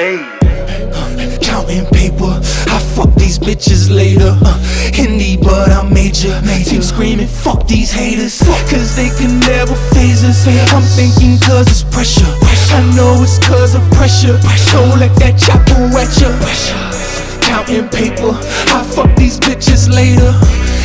made. 0.00 1.40
Counting 1.40 1.84
paper, 1.86 2.32
I 2.74 2.78
fuck 2.94 3.12
these 3.14 3.38
bitches 3.38 3.90
later. 3.90 4.32
Uh, 4.40 4.56
Indie, 5.02 5.36
but 5.40 5.70
I'm 5.70 5.92
major. 5.92 6.34
Team 6.64 6.82
screaming, 6.82 7.26
fuck 7.26 7.66
these 7.66 7.90
haters. 7.90 8.38
Cause 8.70 8.96
they 8.96 9.10
can 9.18 9.40
never 9.40 9.74
faze 9.92 10.24
us. 10.24 10.46
I'm 10.72 10.82
thinking 10.96 11.38
cause 11.46 11.66
it's 11.68 11.82
pressure. 11.82 12.32
I 12.76 12.80
know 12.96 13.22
it's 13.22 13.38
cause 13.38 13.74
of 13.74 13.84
pressure. 13.92 14.38
Don't 14.72 14.98
let 14.98 15.12
that 15.20 15.36
chopper 15.36 15.80
wet 15.94 16.10
you. 16.20 16.30
Counting 17.42 17.88
paper, 17.88 18.32
I 18.76 18.80
fuck 18.94 19.10
these 19.16 19.38
bitches 19.38 19.92
later. 19.92 20.32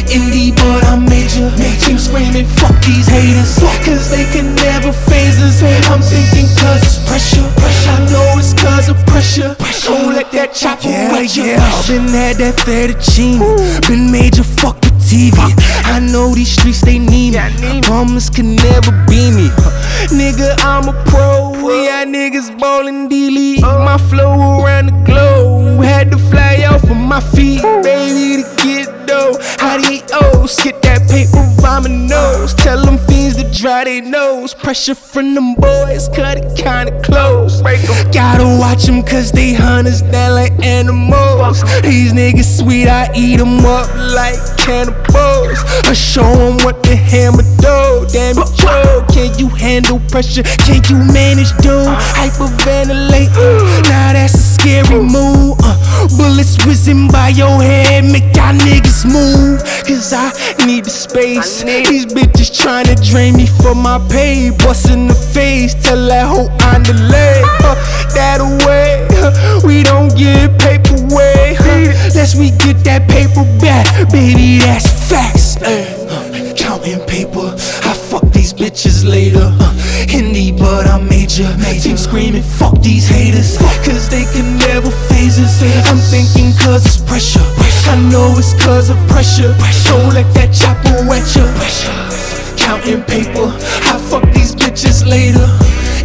Indie, 0.09 0.53
but 0.55 0.83
I'm 0.85 1.05
major. 1.05 1.49
Team 1.81 1.97
screaming, 1.97 2.45
fuck 2.45 2.75
these 2.85 3.07
haters. 3.07 3.57
Cause 3.85 4.09
they 4.09 4.25
can 4.33 4.55
never 4.55 4.91
faze 4.91 5.41
us. 5.41 5.61
I'm 5.89 6.01
thinking 6.01 6.49
cause 6.57 6.84
chopper 10.55 10.87
Yeah, 10.87 11.11
wet 11.11 11.35
you. 11.35 11.43
yeah, 11.43 11.81
been 11.87 12.07
had 12.07 12.37
that 12.37 12.55
fettuccine, 12.55 13.39
been 13.87 14.11
major 14.11 14.43
fuck 14.43 14.75
with 14.81 14.93
TV. 15.03 15.35
I 15.85 15.99
know 15.99 16.33
these 16.33 16.51
streets 16.51 16.81
they 16.81 16.97
need 16.97 17.35
me, 17.61 17.81
promise 17.81 18.29
can 18.29 18.55
never 18.55 18.91
be 19.07 19.31
me. 19.31 19.49
Nigga, 20.15 20.55
I'm 20.63 20.87
a 20.87 20.93
pro, 21.05 21.51
We 21.63 21.85
yeah, 21.85 22.05
niggas 22.05 22.57
ballin' 22.59 23.07
D-League. 23.09 23.61
My 23.61 23.97
flow 24.09 24.61
around 24.63 24.85
the 24.87 24.97
globe, 25.03 25.83
had 25.83 26.11
to 26.11 26.17
fly 26.17 26.63
off 26.65 26.83
of 26.83 26.97
my 26.97 27.19
feet, 27.19 27.61
baby, 27.83 28.43
to 28.43 28.63
get 28.63 29.07
dough. 29.07 29.37
How 29.59 29.77
do 29.77 29.93
O's 30.13 30.55
get 30.63 30.81
that 30.81 30.84
paper 31.15 31.45
nose? 31.89 32.53
Tell 32.53 32.81
them 32.83 32.97
fiends 33.07 33.35
to 33.37 33.45
dry 33.51 33.83
their 33.83 34.01
nose. 34.01 34.53
Pressure 34.53 34.95
from 34.95 35.35
them 35.35 35.55
boys, 35.55 36.07
cut 36.09 36.37
it 36.37 36.55
kinda 36.55 36.91
close. 37.01 37.61
Gotta 38.11 38.45
watch 38.59 38.83
them 38.85 39.01
cause 39.03 39.31
they 39.31 39.53
hunters 39.53 40.01
down 40.01 40.35
like 40.35 40.53
animals. 40.63 41.63
These 41.81 42.13
niggas 42.13 42.57
sweet, 42.59 42.87
I 42.87 43.09
eat 43.15 43.37
them 43.37 43.65
up 43.65 43.87
like 44.19 44.37
cannibals. 44.57 45.59
I 45.91 45.93
show 45.93 46.31
them 46.43 46.57
what 46.65 46.83
the 46.83 46.95
hammer 46.95 47.43
do. 47.65 48.07
Damn 48.11 48.37
it, 48.37 48.51
Joe, 48.55 49.05
can 49.13 49.37
you 49.39 49.49
handle 49.49 49.99
pressure? 50.11 50.43
Can 50.65 50.81
you 50.89 50.97
manage, 51.13 51.51
dude? 51.63 51.87
Hyperventilate, 52.17 53.31
now 53.89 54.13
that's 54.13 54.33
a 54.33 54.45
scary 54.55 55.01
move. 55.01 55.57
Uh, 55.63 56.07
bullets 56.17 56.63
whizzing 56.65 57.07
by 57.07 57.29
your 57.29 57.61
head, 57.61 58.05
make 58.05 58.35
y'all 58.35 58.53
niggas 58.53 59.05
move. 59.05 59.61
Cause 59.87 60.13
I 60.13 60.31
need 60.65 60.85
the 60.85 60.89
space. 60.89 61.61
These 61.61 62.07
bitches 62.07 62.49
tryna 62.49 62.95
drain 63.07 63.35
me 63.35 63.45
for 63.45 63.75
my 63.75 63.99
pay. 64.09 64.49
Bust 64.49 64.89
in 64.89 65.07
the 65.07 65.13
face, 65.13 65.75
tell 65.75 66.07
that 66.07 66.25
hoe 66.25 66.49
I'm 66.61 66.81
the 66.81 66.93
leg. 66.93 67.45
Uh, 67.63 67.75
that 68.15 68.41
away, 68.41 69.05
uh, 69.21 69.61
we 69.63 69.83
don't 69.83 70.09
get 70.17 70.57
paper 70.59 70.97
way. 71.13 71.55
Uh, 71.59 71.93
lest 72.15 72.35
we 72.35 72.49
get 72.65 72.83
that 72.85 73.07
paper 73.07 73.45
back, 73.61 73.85
baby, 74.11 74.57
that's 74.57 74.89
facts. 75.07 75.57
Uh, 75.61 76.24
counting 76.55 76.99
paper, 77.05 77.53
I 77.83 77.93
fuck 77.93 78.23
these 78.31 78.53
bitches 78.53 79.07
later. 79.07 79.43
Uh, 79.59 79.73
Indie, 80.07 80.57
but 80.57 80.87
I'm 80.87 81.07
major. 81.07 81.47
Team 81.81 81.97
screaming, 81.97 82.43
fuck 82.43 82.79
these 82.81 83.07
haters. 83.07 83.57
Cause 83.83 84.09
they 84.09 84.25
can 84.33 84.57
never 84.57 84.89
faze 85.11 85.37
us. 85.39 85.61
I'm 85.89 85.97
thinking 85.97 86.55
cause 86.63 86.85
it's 86.85 86.97
pressure. 86.97 87.43
I 87.91 87.95
know 88.11 88.33
it's 88.37 88.53
cause 88.63 88.89
of 88.89 88.97
pressure. 89.07 89.53
Don't 89.87 90.13
let 90.13 90.27
that 90.35 90.53
chopper 90.55 91.05
wet 91.07 91.27
you. 91.35 91.45
Counting 92.57 93.03
paper, 93.03 93.51
I 93.91 93.99
fuck 94.09 94.23
these 94.33 94.55
bitches 94.55 95.05
later. 95.05 95.45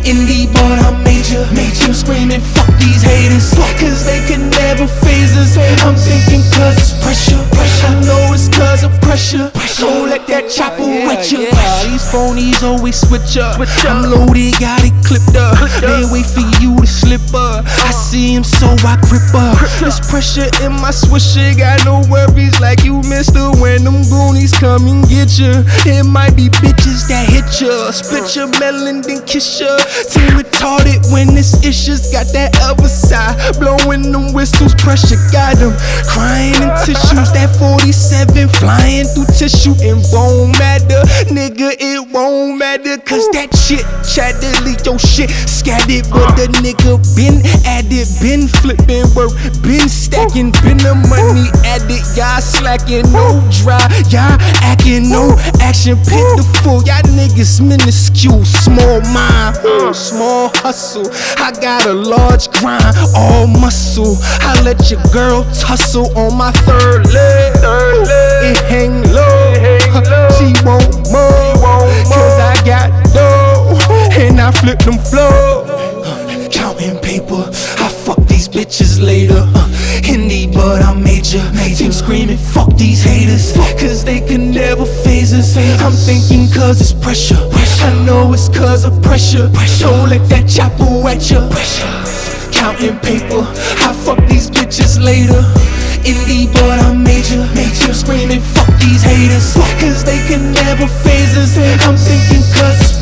Indie, 0.05 0.53
but 0.53 0.77
I'm 0.85 1.03
major. 1.05 1.47
Team 1.55 1.95
screaming, 1.95 2.41
fuck 2.41 2.69
these 2.79 3.03
haters. 3.03 3.55
Cause 3.79 4.05
they 4.05 4.21
can 4.27 4.51
never 4.51 4.87
faze 4.87 5.37
us. 5.37 5.57
I'm 5.85 5.95
thinking 5.95 6.43
cause 6.53 6.77
it's 6.77 6.95
pressure. 7.03 7.41
I 7.87 7.95
know 8.05 8.35
it's 8.35 8.49
cause 8.71 8.85
of 8.85 8.93
pressure. 9.03 9.51
Don't 9.79 10.09
let 10.09 10.27
that 10.29 10.47
chopper 10.51 10.87
wet 10.87 11.33
you. 11.33 11.49
Yeah, 11.51 11.85
these 11.85 12.05
phonies 12.07 12.63
always 12.63 12.95
switch 12.95 13.37
up. 13.37 13.59
I'm 13.59 14.07
loaded, 14.07 14.55
got 14.61 14.85
it 14.85 14.95
clipped 15.03 15.35
up. 15.35 15.59
They 15.81 16.07
wait 16.13 16.27
for 16.27 16.45
you 16.63 16.79
to 16.79 16.87
slip 16.87 17.25
up. 17.35 17.67
Uh-huh. 17.67 17.89
I 17.89 17.91
see 17.91 18.35
him, 18.35 18.45
so 18.45 18.69
I 18.87 18.95
grip 19.09 19.35
up. 19.35 19.59
There's 19.81 19.99
pressure 20.07 20.47
in 20.63 20.73
my 20.79 20.95
swisher, 20.95 21.57
got 21.57 21.83
no 21.85 22.03
worries 22.07 22.61
like 22.61 22.85
you, 22.85 23.03
mister. 23.11 23.51
When 23.59 23.83
them 23.83 24.07
goonies 24.07 24.55
come 24.55 24.87
and 24.87 25.03
get 25.09 25.39
you, 25.39 25.67
it 25.89 26.07
might 26.07 26.37
be 26.37 26.49
bitches 26.63 27.09
that 27.09 27.27
hit 27.27 27.49
you, 27.59 27.75
split 27.91 28.29
uh-huh. 28.29 28.39
your 28.39 28.49
melon, 28.61 29.03
then 29.03 29.25
kiss 29.27 29.59
you. 29.59 29.73
Too 30.13 30.31
retarded 30.39 31.11
when 31.11 31.35
this 31.35 31.59
issues 31.65 32.13
got 32.13 32.31
that 32.37 32.55
other 32.63 32.89
side. 32.89 33.35
Blowing 33.59 34.13
them 34.13 34.33
whistles, 34.33 34.75
pressure 34.79 35.19
got 35.33 35.57
them 35.59 35.75
crying 36.07 36.55
in 36.63 36.71
tissues. 36.87 37.33
That 37.33 37.51
47 37.59 38.49
flying 38.61 39.09
through 39.09 39.27
tissue. 39.33 39.75
and 39.81 40.05
won't 40.13 40.53
matter, 40.61 41.01
nigga, 41.33 41.73
it 41.81 42.01
won't 42.13 42.59
matter. 42.59 42.99
Cause 42.99 43.27
that 43.33 43.49
shit 43.57 43.83
chatted, 44.05 44.53
leak 44.63 44.85
your 44.85 45.01
shit 45.01 45.31
scattered. 45.49 46.05
But 46.13 46.37
the 46.37 46.53
nigga 46.61 47.01
been 47.17 47.41
at 47.65 47.89
it, 47.89 48.07
been 48.21 48.47
flipping 48.47 49.09
work, 49.17 49.33
been 49.65 49.89
stacking, 49.89 50.53
been 50.61 50.79
the 50.85 50.95
money 51.09 51.49
addict. 51.65 52.13
Y'all 52.15 52.45
slacking, 52.45 53.09
no 53.11 53.41
dry, 53.65 53.81
y'all 54.13 54.37
acting, 54.61 55.09
no 55.09 55.35
action, 55.65 55.97
pitiful. 56.05 56.85
Y'all 56.85 57.03
niggas 57.17 57.65
minuscule, 57.65 58.45
small 58.45 59.01
mind, 59.11 59.57
small 59.97 60.53
hustle. 60.61 61.09
I 61.41 61.51
got 61.57 61.87
a 61.87 61.95
large 61.95 62.53
grind, 62.61 62.85
all 63.17 63.47
muscle. 63.47 64.21
I 64.45 64.61
let 64.63 64.91
your 64.91 65.01
girl 65.13 65.45
tussle 65.57 66.13
on 66.19 66.37
my 66.37 66.53
third 66.69 67.09
leg. 67.09 67.61
It 68.51 68.59
hang 68.67 69.03
low, 69.15 69.55
she 70.35 70.51
won't 70.67 70.91
move. 71.07 71.63
Cause 72.11 72.39
I 72.51 72.61
got 72.67 72.91
dough, 73.15 73.79
and 74.19 74.41
I 74.41 74.51
flip 74.51 74.81
them 74.81 74.99
flow. 74.99 75.63
Counting 76.51 76.99
paper, 76.99 77.47
I 77.79 77.89
fuck 77.89 78.19
these 78.27 78.49
bitches 78.49 79.01
later. 79.01 79.39
Uh, 79.55 79.69
Indie, 80.03 80.53
but 80.53 80.83
I'm 80.83 81.01
major. 81.01 81.41
Team 81.77 81.93
screaming, 81.93 82.39
fuck 82.39 82.75
these 82.77 83.05
haters. 83.05 83.53
Cause 83.79 84.05
they 84.05 84.21
can 84.21 84.51
never 84.51 84.85
faze 84.85 85.33
us. 85.33 85.57
I'm 85.81 85.93
thinking 85.93 86.53
cause 86.53 86.81
it's 86.81 86.93
pressure. 86.93 87.39
I 87.87 88.05
know 88.05 88.33
it's 88.33 88.49
cause 88.49 88.85
of 88.85 89.01
pressure. 89.01 89.49
Don't 89.79 90.09
let 90.11 90.29
that 90.29 90.49
chopper 90.49 90.91
wet 91.05 91.31
you. 91.31 91.39
Counting 92.51 92.99
paper, 92.99 93.47
I 93.87 93.95
fuck 94.05 94.19
these 94.27 94.51
bitches 94.51 95.01
later. 95.01 95.41
Indie, 96.05 96.49
but 96.53 96.81
I'm 96.81 97.03
major. 97.03 97.45
Team 97.55 97.95
screaming, 97.95 98.41
fuck 98.41 98.69
these 98.81 99.03
haters. 99.03 99.55
Cause 99.81 100.05
they 100.05 100.19
can 100.29 100.53
never 100.53 100.87
faze 100.87 101.37
us. 101.37 101.57
I'm 101.85 101.97
thinking 101.97 102.43
cause 102.57 102.81
it's 102.81 102.97